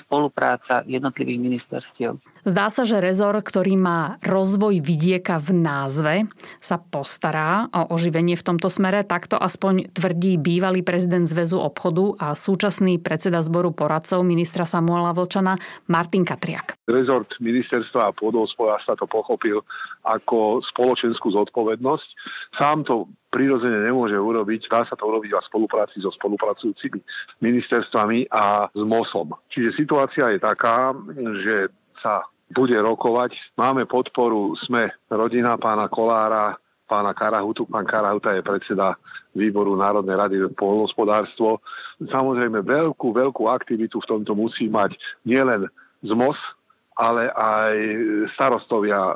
spolupráca 0.05 0.83
jednotlivých 0.87 1.39
ministerstiev. 1.39 2.17
Zdá 2.47 2.71
sa, 2.71 2.87
že 2.87 3.03
rezor, 3.03 3.35
ktorý 3.35 3.75
má 3.75 4.15
rozvoj 4.23 4.79
vidieka 4.79 5.43
v 5.43 5.59
názve, 5.59 6.15
sa 6.63 6.79
postará 6.79 7.67
o 7.75 7.91
oživenie 7.91 8.39
v 8.39 8.45
tomto 8.47 8.71
smere. 8.71 9.03
Takto 9.03 9.35
aspoň 9.35 9.91
tvrdí 9.91 10.39
bývalý 10.39 10.79
prezident 10.79 11.27
Zväzu 11.27 11.59
obchodu 11.59 12.15
a 12.15 12.27
súčasný 12.39 12.95
predseda 13.03 13.43
zboru 13.43 13.75
poradcov 13.75 14.23
ministra 14.23 14.63
Samuela 14.63 15.11
Vlčana 15.11 15.59
Martin 15.91 16.23
Katriak. 16.23 16.79
Rezort 16.87 17.35
ministerstva 17.43 18.09
a 18.09 18.15
pôdohospodárstva 18.15 18.95
to 18.95 19.05
pochopil 19.05 19.59
ako 20.07 20.63
spoločenskú 20.63 21.35
zodpovednosť. 21.35 22.07
Sám 22.55 22.87
to 22.87 23.11
prirodzene 23.29 23.85
nemôže 23.85 24.17
urobiť, 24.17 24.69
dá 24.69 24.83
sa 24.85 24.97
to 24.97 25.05
urobiť 25.05 25.31
v 25.37 25.47
spolupráci 25.47 26.01
so 26.01 26.09
spolupracujúcimi 26.09 26.99
ministerstvami 27.41 28.29
a 28.33 28.67
s 28.73 28.81
MOSom. 28.81 29.37
Čiže 29.53 29.77
situácia 29.77 30.33
je 30.33 30.39
taká, 30.41 30.91
že 31.45 31.69
sa 32.01 32.25
bude 32.49 32.73
rokovať. 32.73 33.37
Máme 33.53 33.85
podporu, 33.85 34.57
sme 34.65 34.89
rodina 35.13 35.55
pána 35.61 35.85
Kolára, 35.85 36.57
pána 36.89 37.13
Karahutu. 37.13 37.69
Pán 37.69 37.85
Karahuta 37.85 38.33
je 38.33 38.41
predseda 38.41 38.97
výboru 39.37 39.77
Národnej 39.77 40.17
rady 40.17 40.35
polnospodárstvo. 40.57 41.61
Samozrejme 42.01 42.65
veľkú, 42.65 43.13
veľkú 43.13 43.45
aktivitu 43.45 44.01
v 44.01 44.09
tomto 44.09 44.33
musí 44.33 44.65
mať 44.65 44.97
nielen 45.21 45.69
ZMOS, 46.01 46.39
ale 46.99 47.31
aj 47.31 47.75
starostovia 48.35 48.99
e, 48.99 49.13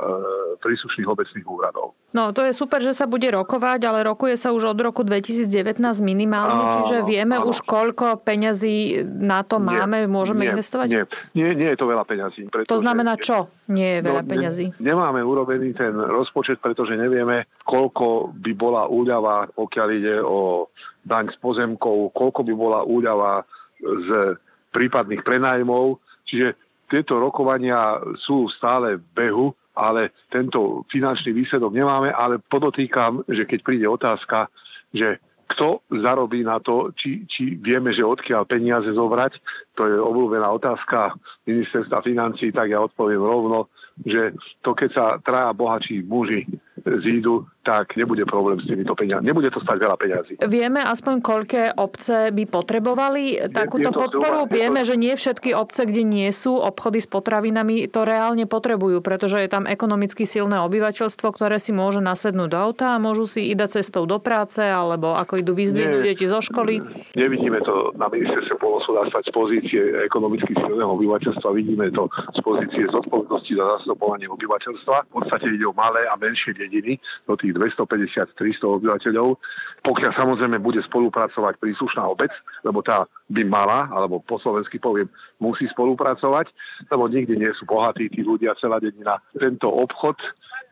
príslušných 0.64 1.04
obecných 1.04 1.44
úradov. 1.44 1.92
No, 2.16 2.32
to 2.32 2.48
je 2.48 2.56
super, 2.56 2.80
že 2.80 2.96
sa 2.96 3.12
bude 3.12 3.28
rokovať, 3.28 3.84
ale 3.84 4.08
rokuje 4.08 4.40
sa 4.40 4.56
už 4.56 4.72
od 4.72 4.80
roku 4.80 5.04
2019 5.04 5.76
minimálne, 6.00 6.64
áno, 6.64 6.74
čiže 6.80 7.04
vieme 7.04 7.36
áno. 7.36 7.52
už 7.52 7.60
koľko 7.68 8.24
peňazí 8.24 9.04
na 9.04 9.44
to 9.44 9.60
nie, 9.60 9.68
máme, 9.68 10.08
môžeme 10.08 10.48
nie, 10.48 10.56
investovať? 10.56 10.88
Nie, 10.96 11.04
nie, 11.36 11.52
nie 11.60 11.70
je 11.76 11.78
to 11.78 11.92
veľa 11.92 12.08
peňazí. 12.08 12.48
To 12.48 12.80
znamená 12.80 13.20
čo? 13.20 13.52
Nie 13.68 14.00
je 14.00 14.02
veľa 14.08 14.24
no, 14.24 14.30
peňazí? 14.32 14.66
Ne, 14.80 14.96
nemáme 14.96 15.20
urobený 15.20 15.76
ten 15.76 15.92
rozpočet, 15.92 16.64
pretože 16.64 16.96
nevieme, 16.96 17.52
koľko 17.68 18.32
by 18.32 18.52
bola 18.56 18.88
úľava, 18.88 19.52
pokiaľ 19.52 19.88
ide 19.92 20.16
o 20.24 20.72
daň 21.04 21.36
z 21.36 21.38
pozemkov, 21.44 22.16
koľko 22.16 22.48
by 22.48 22.54
bola 22.56 22.80
úľava 22.88 23.44
z 23.84 24.40
prípadných 24.72 25.22
prenájmov. 25.28 26.00
Čiže 26.24 26.56
tieto 26.90 27.20
rokovania 27.20 28.00
sú 28.20 28.48
stále 28.52 29.00
v 29.00 29.06
behu, 29.14 29.48
ale 29.74 30.14
tento 30.30 30.86
finančný 30.94 31.34
výsledok 31.34 31.74
nemáme, 31.74 32.14
ale 32.14 32.38
podotýkam, 32.38 33.26
že 33.26 33.50
keď 33.50 33.60
príde 33.66 33.88
otázka, 33.90 34.48
že 34.94 35.18
kto 35.54 35.86
zarobí 36.02 36.42
na 36.42 36.58
to, 36.58 36.90
či, 36.98 37.30
či 37.30 37.60
vieme, 37.62 37.94
že 37.94 38.02
odkiaľ 38.02 38.50
peniaze 38.50 38.90
zobrať. 38.90 39.38
To 39.78 39.86
je 39.86 39.98
obľúbená 40.02 40.50
otázka 40.50 41.14
ministerstva 41.46 42.02
financí, 42.02 42.50
tak 42.50 42.74
ja 42.74 42.82
odpoviem 42.82 43.22
rovno, 43.22 43.70
že 44.02 44.34
to, 44.66 44.74
keď 44.74 44.90
sa 44.90 45.06
traja 45.22 45.54
bohačí 45.54 46.02
muži 46.02 46.50
zídu, 46.82 47.46
tak 47.64 47.96
nebude 47.96 48.28
problém 48.28 48.60
s 48.60 48.68
týmito 48.68 48.94
peniazmi. 48.94 49.32
Nebude 49.32 49.50
to 49.50 49.64
stať 49.64 49.78
veľa 49.80 49.98
peniazí. 49.98 50.34
Vieme 50.44 50.84
aspoň, 50.84 51.16
koľké 51.24 51.64
obce 51.80 52.30
by 52.36 52.44
potrebovali 52.46 53.50
takúto 53.50 53.90
je, 53.90 53.96
je 53.96 54.00
podporu? 54.04 54.40
Zhruba, 54.46 54.54
Vieme, 54.54 54.82
to... 54.84 54.94
že 54.94 54.96
nie 55.00 55.14
všetky 55.16 55.56
obce, 55.56 55.82
kde 55.88 56.04
nie 56.04 56.30
sú 56.36 56.60
obchody 56.60 57.00
s 57.00 57.08
potravinami, 57.08 57.88
to 57.88 58.04
reálne 58.04 58.44
potrebujú, 58.44 59.00
pretože 59.00 59.40
je 59.40 59.50
tam 59.50 59.64
ekonomicky 59.64 60.28
silné 60.28 60.60
obyvateľstvo, 60.60 61.28
ktoré 61.32 61.58
si 61.58 61.72
môže 61.72 62.04
nasednúť 62.04 62.50
do 62.52 62.60
auta 62.60 63.00
a 63.00 63.02
môžu 63.02 63.26
si 63.26 63.50
ísť 63.50 63.80
cestou 63.80 64.04
do 64.04 64.20
práce, 64.20 64.60
alebo 64.60 65.16
ako 65.16 65.40
idú 65.40 65.56
vyzdvihnúť 65.56 66.04
deti 66.04 66.26
zo 66.28 66.44
školy. 66.44 66.84
Nevidíme 67.16 67.64
to 67.64 67.96
na 67.96 68.12
ministerstve 68.12 68.60
polospodárstva 68.60 69.24
z 69.24 69.32
pozície 69.32 69.82
ekonomicky 70.04 70.52
silného 70.58 70.92
obyvateľstva, 71.00 71.56
vidíme 71.56 71.88
to 71.96 72.12
z 72.36 72.40
pozície 72.44 72.84
zodpovednosti 72.92 73.54
za 73.56 73.66
zastupovanie 73.80 74.28
obyvateľstva. 74.28 75.08
V 75.08 75.12
podstate 75.24 75.48
ide 75.48 75.64
o 75.64 75.72
malé 75.72 76.04
a 76.10 76.20
menšie 76.20 76.58
dediny 76.58 77.00
do 77.30 77.38
tých 77.40 77.53
250-300 77.54 78.36
obyvateľov, 78.66 79.38
pokiaľ 79.86 80.12
samozrejme 80.18 80.58
bude 80.60 80.82
spolupracovať 80.84 81.62
príslušná 81.62 82.04
obec, 82.04 82.34
lebo 82.66 82.82
tá 82.82 83.06
by 83.30 83.44
mala, 83.46 83.88
alebo 83.94 84.20
po 84.20 84.42
slovensky 84.42 84.82
poviem, 84.82 85.08
musí 85.38 85.70
spolupracovať, 85.70 86.50
lebo 86.90 87.08
nikdy 87.08 87.38
nie 87.38 87.52
sú 87.56 87.70
bohatí 87.70 88.10
tí 88.10 88.26
ľudia, 88.26 88.58
celá 88.58 88.82
dedina. 88.82 89.22
Tento 89.38 89.70
obchod 89.70 90.18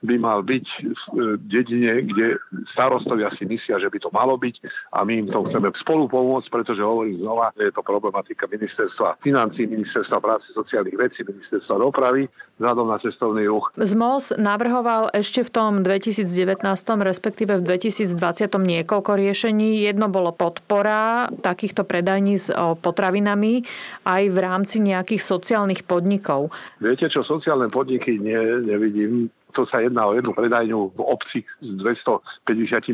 by 0.02 0.16
mal 0.18 0.42
byť 0.42 0.66
v 1.14 1.38
dedine, 1.46 2.02
kde 2.10 2.42
starostovia 2.74 3.30
si 3.38 3.46
myslia, 3.46 3.78
že 3.78 3.90
by 3.90 3.98
to 4.02 4.10
malo 4.10 4.34
byť 4.38 4.56
a 4.98 5.06
my 5.06 5.26
im 5.26 5.28
to 5.30 5.46
chceme 5.46 5.70
spolu 5.78 6.10
pomôcť, 6.10 6.50
pretože 6.50 6.82
hovorím 6.82 7.22
znova, 7.22 7.54
že 7.54 7.70
je 7.70 7.74
to 7.74 7.86
problematika 7.86 8.50
ministerstva 8.50 9.22
financí, 9.22 9.70
ministerstva 9.70 10.18
práce, 10.18 10.50
sociálnych 10.58 10.98
vecí, 10.98 11.22
ministerstva 11.22 11.76
dopravy, 11.78 12.26
vzhľadom 12.58 12.88
na 12.90 12.98
cestovný 12.98 13.46
ruch. 13.46 13.70
ZMOS 13.78 14.42
navrhoval 14.42 15.14
ešte 15.14 15.46
v 15.46 15.50
tom 15.54 15.72
2019, 15.86 16.66
respektíve 17.02 17.62
v 17.62 17.64
2020 17.66 18.50
niekoľko 18.58 19.12
riešení. 19.14 19.86
Jedno 19.86 20.10
bolo 20.10 20.34
podpora 20.34 21.30
takýchto 21.46 21.86
predajní 21.86 22.42
s 22.42 22.50
potravinami 22.82 23.62
aj 24.06 24.24
v 24.34 24.38
rámci 24.38 24.82
nejakých 24.82 25.22
sociálnych 25.22 25.86
podnikov. 25.86 26.50
Viete 26.82 27.06
čo, 27.06 27.22
sociálne 27.22 27.70
podniky 27.70 28.18
nie, 28.18 28.66
nevidím 28.66 29.30
to 29.52 29.68
sa 29.68 29.84
jedná 29.84 30.08
o 30.08 30.16
jednu 30.16 30.34
predajňu 30.34 30.96
v 30.96 31.02
obci 31.04 31.40
s 31.62 31.70
250 31.80 32.24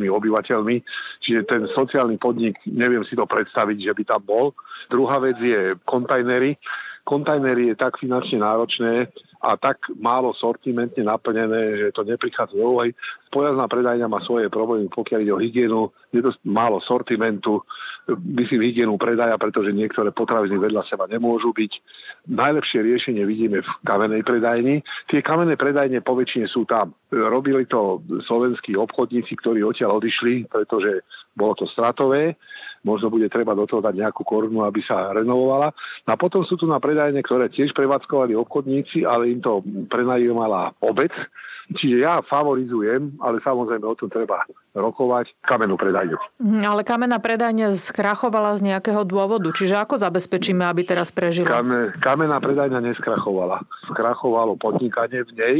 obyvateľmi, 0.09 0.83
čiže 1.23 1.47
ten 1.47 1.65
sociálny 1.71 2.17
podnik, 2.17 2.57
neviem 2.65 3.05
si 3.05 3.15
to 3.15 3.25
predstaviť, 3.29 3.77
že 3.79 3.93
by 3.93 4.03
tam 4.03 4.21
bol. 4.25 4.45
Druhá 4.89 5.21
vec 5.21 5.37
je 5.39 5.77
kontajnery. 5.85 6.57
Kontajnery 7.07 7.71
je 7.71 7.75
tak 7.79 7.95
finančne 8.03 8.43
náročné, 8.43 9.07
a 9.37 9.53
tak 9.53 9.77
málo 10.01 10.33
sortimentne 10.33 11.05
naplnené, 11.05 11.77
že 11.77 11.87
to 11.93 12.01
neprichádza 12.01 12.57
do 12.57 12.73
úvahy. 12.73 12.97
Pojazdná 13.29 13.69
predajňa 13.69 14.09
má 14.09 14.17
svoje 14.25 14.49
problémy, 14.49 14.89
pokiaľ 14.89 15.19
ide 15.21 15.33
o 15.33 15.41
hygienu, 15.41 15.81
je 16.09 16.25
to 16.25 16.33
málo 16.41 16.81
sortimentu, 16.81 17.61
myslím 18.09 18.65
hygienu 18.65 18.97
predaja, 18.97 19.37
pretože 19.37 19.75
niektoré 19.75 20.09
potraviny 20.09 20.57
vedľa 20.57 20.89
seba 20.89 21.05
nemôžu 21.05 21.53
byť. 21.53 21.71
Najlepšie 22.33 22.79
riešenie 22.81 23.23
vidíme 23.29 23.61
v 23.61 23.69
kamenej 23.85 24.25
predajni. 24.25 24.81
Tie 25.11 25.21
kamenné 25.21 25.53
predajne 25.53 26.01
poväčšine 26.01 26.49
sú 26.49 26.65
tam. 26.65 26.97
Robili 27.13 27.69
to 27.69 28.01
slovenskí 28.25 28.73
obchodníci, 28.73 29.37
ktorí 29.37 29.61
odtiaľ 29.61 30.01
odišli, 30.01 30.49
pretože 30.49 31.05
bolo 31.37 31.53
to 31.53 31.69
stratové 31.69 32.33
možno 32.85 33.13
bude 33.13 33.29
treba 33.31 33.57
do 33.57 33.65
toho 33.65 33.81
dať 33.81 33.95
nejakú 33.95 34.25
korunu, 34.25 34.65
aby 34.65 34.81
sa 34.83 35.13
renovovala. 35.13 35.71
A 36.05 36.13
potom 36.19 36.43
sú 36.43 36.59
tu 36.59 36.65
na 36.69 36.81
predajne, 36.81 37.21
ktoré 37.23 37.49
tiež 37.49 37.71
prevádzkovali 37.77 38.33
obchodníci, 38.35 39.05
ale 39.05 39.33
im 39.33 39.39
to 39.41 39.61
prenajímala 39.89 40.73
obec. 40.83 41.13
Čiže 41.67 41.99
ja 41.99 42.23
favorizujem, 42.23 43.19
ale 43.19 43.43
samozrejme 43.43 43.83
o 43.83 43.97
tom 43.99 44.07
treba 44.07 44.47
rokovať, 44.71 45.35
kamennú 45.43 45.75
predajňu. 45.75 46.15
Mhm, 46.39 46.63
ale 46.63 46.81
kamenná 46.87 47.19
predajňa 47.19 47.75
skrachovala 47.75 48.55
z 48.55 48.71
nejakého 48.71 49.03
dôvodu. 49.03 49.51
Čiže 49.51 49.75
ako 49.75 49.99
zabezpečíme, 49.99 50.63
aby 50.63 50.87
teraz 50.87 51.11
prežila? 51.11 51.59
Kame, 51.59 51.91
kamenná 51.99 52.39
predajňa 52.39 52.79
neskrachovala. 52.79 53.59
Skrachovalo 53.91 54.55
podnikanie 54.55 55.27
v 55.27 55.31
nej 55.35 55.57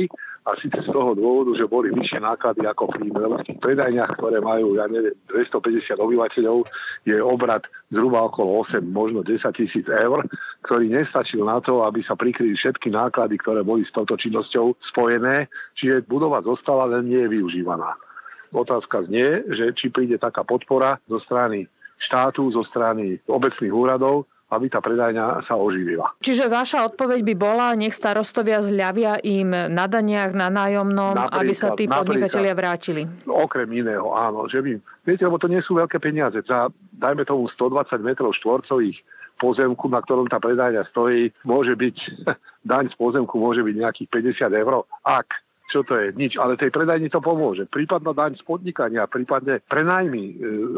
a 0.48 0.56
síce 0.64 0.80
z 0.80 0.88
toho 0.88 1.12
dôvodu, 1.12 1.52
že 1.60 1.68
boli 1.68 1.92
vyššie 1.92 2.24
náklady 2.24 2.64
ako 2.64 2.88
pri 2.96 3.12
veľkých 3.12 3.60
predajniach, 3.60 4.16
ktoré 4.16 4.40
majú, 4.40 4.80
ja 4.80 4.88
neviem, 4.88 5.12
250 5.28 6.00
obyvateľov, 6.00 6.64
je 7.04 7.20
obrad 7.20 7.68
zhruba 7.92 8.32
okolo 8.32 8.64
8, 8.64 8.80
možno 8.80 9.28
10 9.28 9.44
tisíc 9.60 9.84
eur, 9.92 10.24
ktorý 10.64 10.88
nestačil 10.88 11.44
na 11.44 11.60
to, 11.60 11.84
aby 11.84 12.00
sa 12.00 12.16
prikryli 12.16 12.56
všetky 12.56 12.88
náklady, 12.96 13.36
ktoré 13.44 13.68
boli 13.68 13.84
s 13.84 13.92
touto 13.92 14.16
činnosťou 14.16 14.80
spojené, 14.96 15.52
čiže 15.76 16.08
budova 16.08 16.40
zostala, 16.40 16.88
len 16.96 17.12
nie 17.12 17.28
je 17.28 17.34
využívaná. 17.36 18.00
Otázka 18.56 19.04
znie, 19.12 19.44
že 19.52 19.76
či 19.76 19.92
príde 19.92 20.16
taká 20.16 20.48
podpora 20.48 20.96
zo 21.12 21.20
strany 21.20 21.68
štátu, 22.00 22.48
zo 22.56 22.64
strany 22.64 23.20
obecných 23.28 23.74
úradov, 23.76 24.24
aby 24.48 24.72
tá 24.72 24.80
predajňa 24.80 25.44
sa 25.44 25.60
oživila. 25.60 26.16
Čiže 26.24 26.48
vaša 26.48 26.88
odpoveď 26.88 27.20
by 27.24 27.36
bola, 27.36 27.76
nech 27.76 27.92
starostovia 27.92 28.64
zľavia 28.64 29.20
im 29.20 29.52
na 29.52 29.86
daniach, 29.92 30.32
na 30.32 30.48
nájomnom, 30.48 31.20
napríklad, 31.20 31.44
aby 31.44 31.54
sa 31.54 31.76
tí 31.76 31.86
podnikatelia 31.88 32.56
vrátili. 32.56 33.04
Okrem 33.28 33.68
iného, 33.76 34.16
áno. 34.16 34.48
Že 34.48 34.60
by, 34.64 34.72
viete, 35.04 35.28
lebo 35.28 35.36
to 35.36 35.52
nie 35.52 35.60
sú 35.60 35.76
veľké 35.76 36.00
peniaze. 36.00 36.40
Za, 36.48 36.72
dajme 36.96 37.28
tomu 37.28 37.52
120 37.52 38.00
metrov 38.00 38.32
štvorcových 38.40 39.04
pozemku, 39.38 39.86
na 39.92 40.00
ktorom 40.02 40.32
tá 40.32 40.40
predajňa 40.40 40.88
stojí, 40.96 41.30
môže 41.44 41.76
byť, 41.76 41.98
daň 42.72 42.88
z 42.92 42.96
pozemku 42.96 43.36
môže 43.38 43.62
byť 43.62 43.76
nejakých 43.76 44.10
50 44.42 44.62
eur, 44.64 44.88
ak 45.04 45.28
čo 45.68 45.84
to 45.84 46.00
je? 46.00 46.16
Nič. 46.16 46.40
Ale 46.40 46.56
tej 46.56 46.72
predajni 46.72 47.12
to 47.12 47.20
pomôže. 47.20 47.68
Prípadná 47.68 48.16
daň 48.16 48.40
z 48.40 48.44
podnikania, 48.48 49.04
prípadne 49.04 49.60
prenajmy 49.68 50.24
e, 50.32 50.36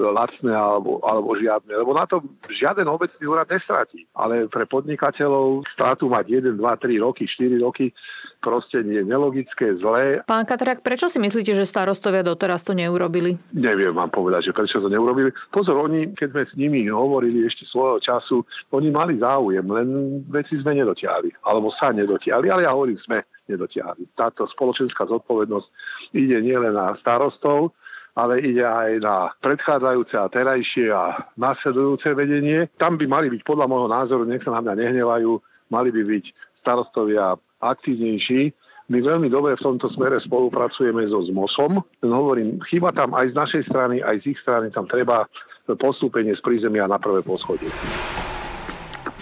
lacné 0.10 0.49
alebo, 0.49 0.97
alebo 1.06 1.38
žiadne. 1.38 1.69
Lebo 1.78 1.93
na 1.93 2.10
to 2.10 2.25
žiaden 2.49 2.89
obecný 2.89 3.23
úrad 3.30 3.45
nestratí. 3.45 4.10
Ale 4.17 4.49
pre 4.49 4.65
podnikateľov 4.65 5.69
stratu 5.69 6.10
mať 6.10 6.58
1, 6.58 6.58
2, 6.58 6.65
3 6.65 7.06
roky, 7.06 7.30
4 7.30 7.62
roky 7.62 7.93
proste 8.39 8.82
je 8.82 9.04
nelogické, 9.04 9.75
zlé. 9.78 10.23
Pán 10.23 10.47
Katrak, 10.47 10.80
prečo 10.82 11.12
si 11.12 11.19
myslíte, 11.19 11.52
že 11.54 11.67
starostovia 11.67 12.23
doteraz 12.23 12.63
to 12.63 12.71
neurobili? 12.71 13.36
Neviem 13.52 13.91
vám 13.91 14.10
povedať, 14.10 14.49
že 14.49 14.56
prečo 14.56 14.80
to 14.80 14.88
neurobili. 14.88 15.36
Pozor, 15.52 15.75
oni, 15.78 16.15
keď 16.15 16.28
sme 16.32 16.43
s 16.47 16.54
nimi 16.56 16.88
hovorili 16.88 17.45
ešte 17.45 17.67
svojho 17.67 17.99
času, 17.99 18.41
oni 18.71 18.89
mali 18.89 19.19
záujem, 19.19 19.67
len 19.67 19.88
veci 20.32 20.56
sme 20.58 20.80
nedotiahli. 20.80 21.43
Alebo 21.45 21.69
sa 21.75 21.91
nedotiahli, 21.91 22.47
ale 22.47 22.63
ja 22.65 22.71
hovorím, 22.71 22.97
sme 23.04 23.28
nedotiahli. 23.52 24.15
Táto 24.15 24.47
spoločenská 24.47 25.06
zodpovednosť 25.06 25.67
ide 26.15 26.39
nielen 26.39 26.73
na 26.73 26.95
starostov, 26.97 27.75
ale 28.17 28.43
ide 28.43 28.65
aj 28.65 28.99
na 28.99 29.32
predchádzajúce 29.39 30.15
a 30.19 30.32
terajšie 30.32 30.88
a 30.91 31.23
nasledujúce 31.39 32.12
vedenie. 32.15 32.67
Tam 32.75 32.99
by 32.99 33.06
mali 33.08 33.28
byť 33.32 33.41
podľa 33.47 33.65
môjho 33.69 33.88
názoru, 33.88 34.23
nech 34.28 34.43
sa 34.43 34.60
na 34.60 34.63
mňa 34.65 34.73
nehnevajú, 34.75 35.32
mali 35.71 35.89
by 35.93 36.02
byť 36.04 36.25
starostovia 36.60 37.39
aktívnejší. 37.59 38.51
My 38.89 39.05
veľmi 39.05 39.29
dobre 39.29 39.53
v 39.53 39.65
tomto 39.69 39.85
smere 39.93 40.17
spolupracujeme 40.17 41.05
so 41.05 41.21
ZMOSom. 41.21 41.77
Hovorím, 42.01 42.57
chyba 42.65 42.89
tam 42.89 43.13
aj 43.13 43.31
z 43.31 43.35
našej 43.37 43.63
strany, 43.69 44.01
aj 44.01 44.25
z 44.25 44.33
ich 44.33 44.39
strany, 44.41 44.73
tam 44.73 44.89
treba 44.89 45.29
postúpenie 45.69 46.33
z 46.33 46.41
prízemia 46.41 46.89
na 46.89 46.97
prvé 46.97 47.21
poschodie. 47.21 47.69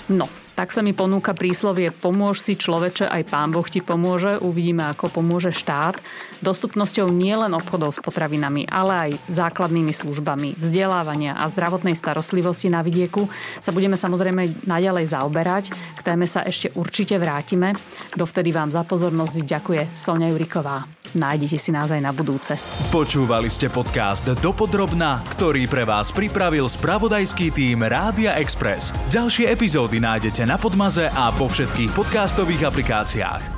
No, 0.07 0.23
tak 0.57 0.73
sa 0.73 0.81
mi 0.81 0.89
ponúka 0.89 1.37
príslovie 1.37 1.93
pomôž 1.93 2.41
si 2.41 2.57
človeče, 2.57 3.05
aj 3.05 3.29
pán 3.29 3.53
Boh 3.53 3.69
ti 3.69 3.85
pomôže. 3.85 4.41
Uvidíme, 4.41 4.89
ako 4.89 5.21
pomôže 5.21 5.53
štát. 5.53 6.01
Dostupnosťou 6.41 7.13
nielen 7.13 7.53
obchodov 7.53 7.93
s 7.93 8.01
potravinami, 8.01 8.65
ale 8.65 8.93
aj 8.97 9.11
základnými 9.29 9.93
službami, 9.93 10.57
vzdelávania 10.57 11.37
a 11.37 11.45
zdravotnej 11.45 11.93
starostlivosti 11.93 12.73
na 12.73 12.81
vidieku 12.81 13.29
sa 13.61 13.69
budeme 13.69 14.01
samozrejme 14.01 14.65
naďalej 14.65 15.13
zaoberať. 15.13 15.69
K 15.93 16.01
téme 16.01 16.25
sa 16.25 16.41
ešte 16.41 16.73
určite 16.73 17.21
vrátime. 17.21 17.77
Dovtedy 18.17 18.49
vám 18.49 18.73
za 18.73 18.81
pozornosť 18.81 19.45
ďakuje 19.45 19.93
Sonia 19.93 20.33
Juriková. 20.33 20.97
Nájdete 21.15 21.55
si 21.55 21.71
nás 21.71 21.87
aj 21.87 22.01
na 22.03 22.11
budúce. 22.11 22.59
Počúvali 22.91 23.47
ste 23.47 23.71
podcast 23.71 24.27
Dopodrobna, 24.43 25.23
ktorý 25.37 25.69
pre 25.69 25.87
vás 25.87 26.11
pripravil 26.11 26.67
spravodajský 26.67 27.55
tým 27.55 27.87
Rádia 27.87 28.35
Express. 28.35 28.91
Ďalšie 29.07 29.47
epizódy 29.47 30.03
nájdete 30.03 30.43
na 30.47 30.55
Podmaze 30.55 31.11
a 31.11 31.27
vo 31.35 31.51
všetkých 31.51 31.91
podcastových 31.91 32.71
aplikáciách. 32.71 33.56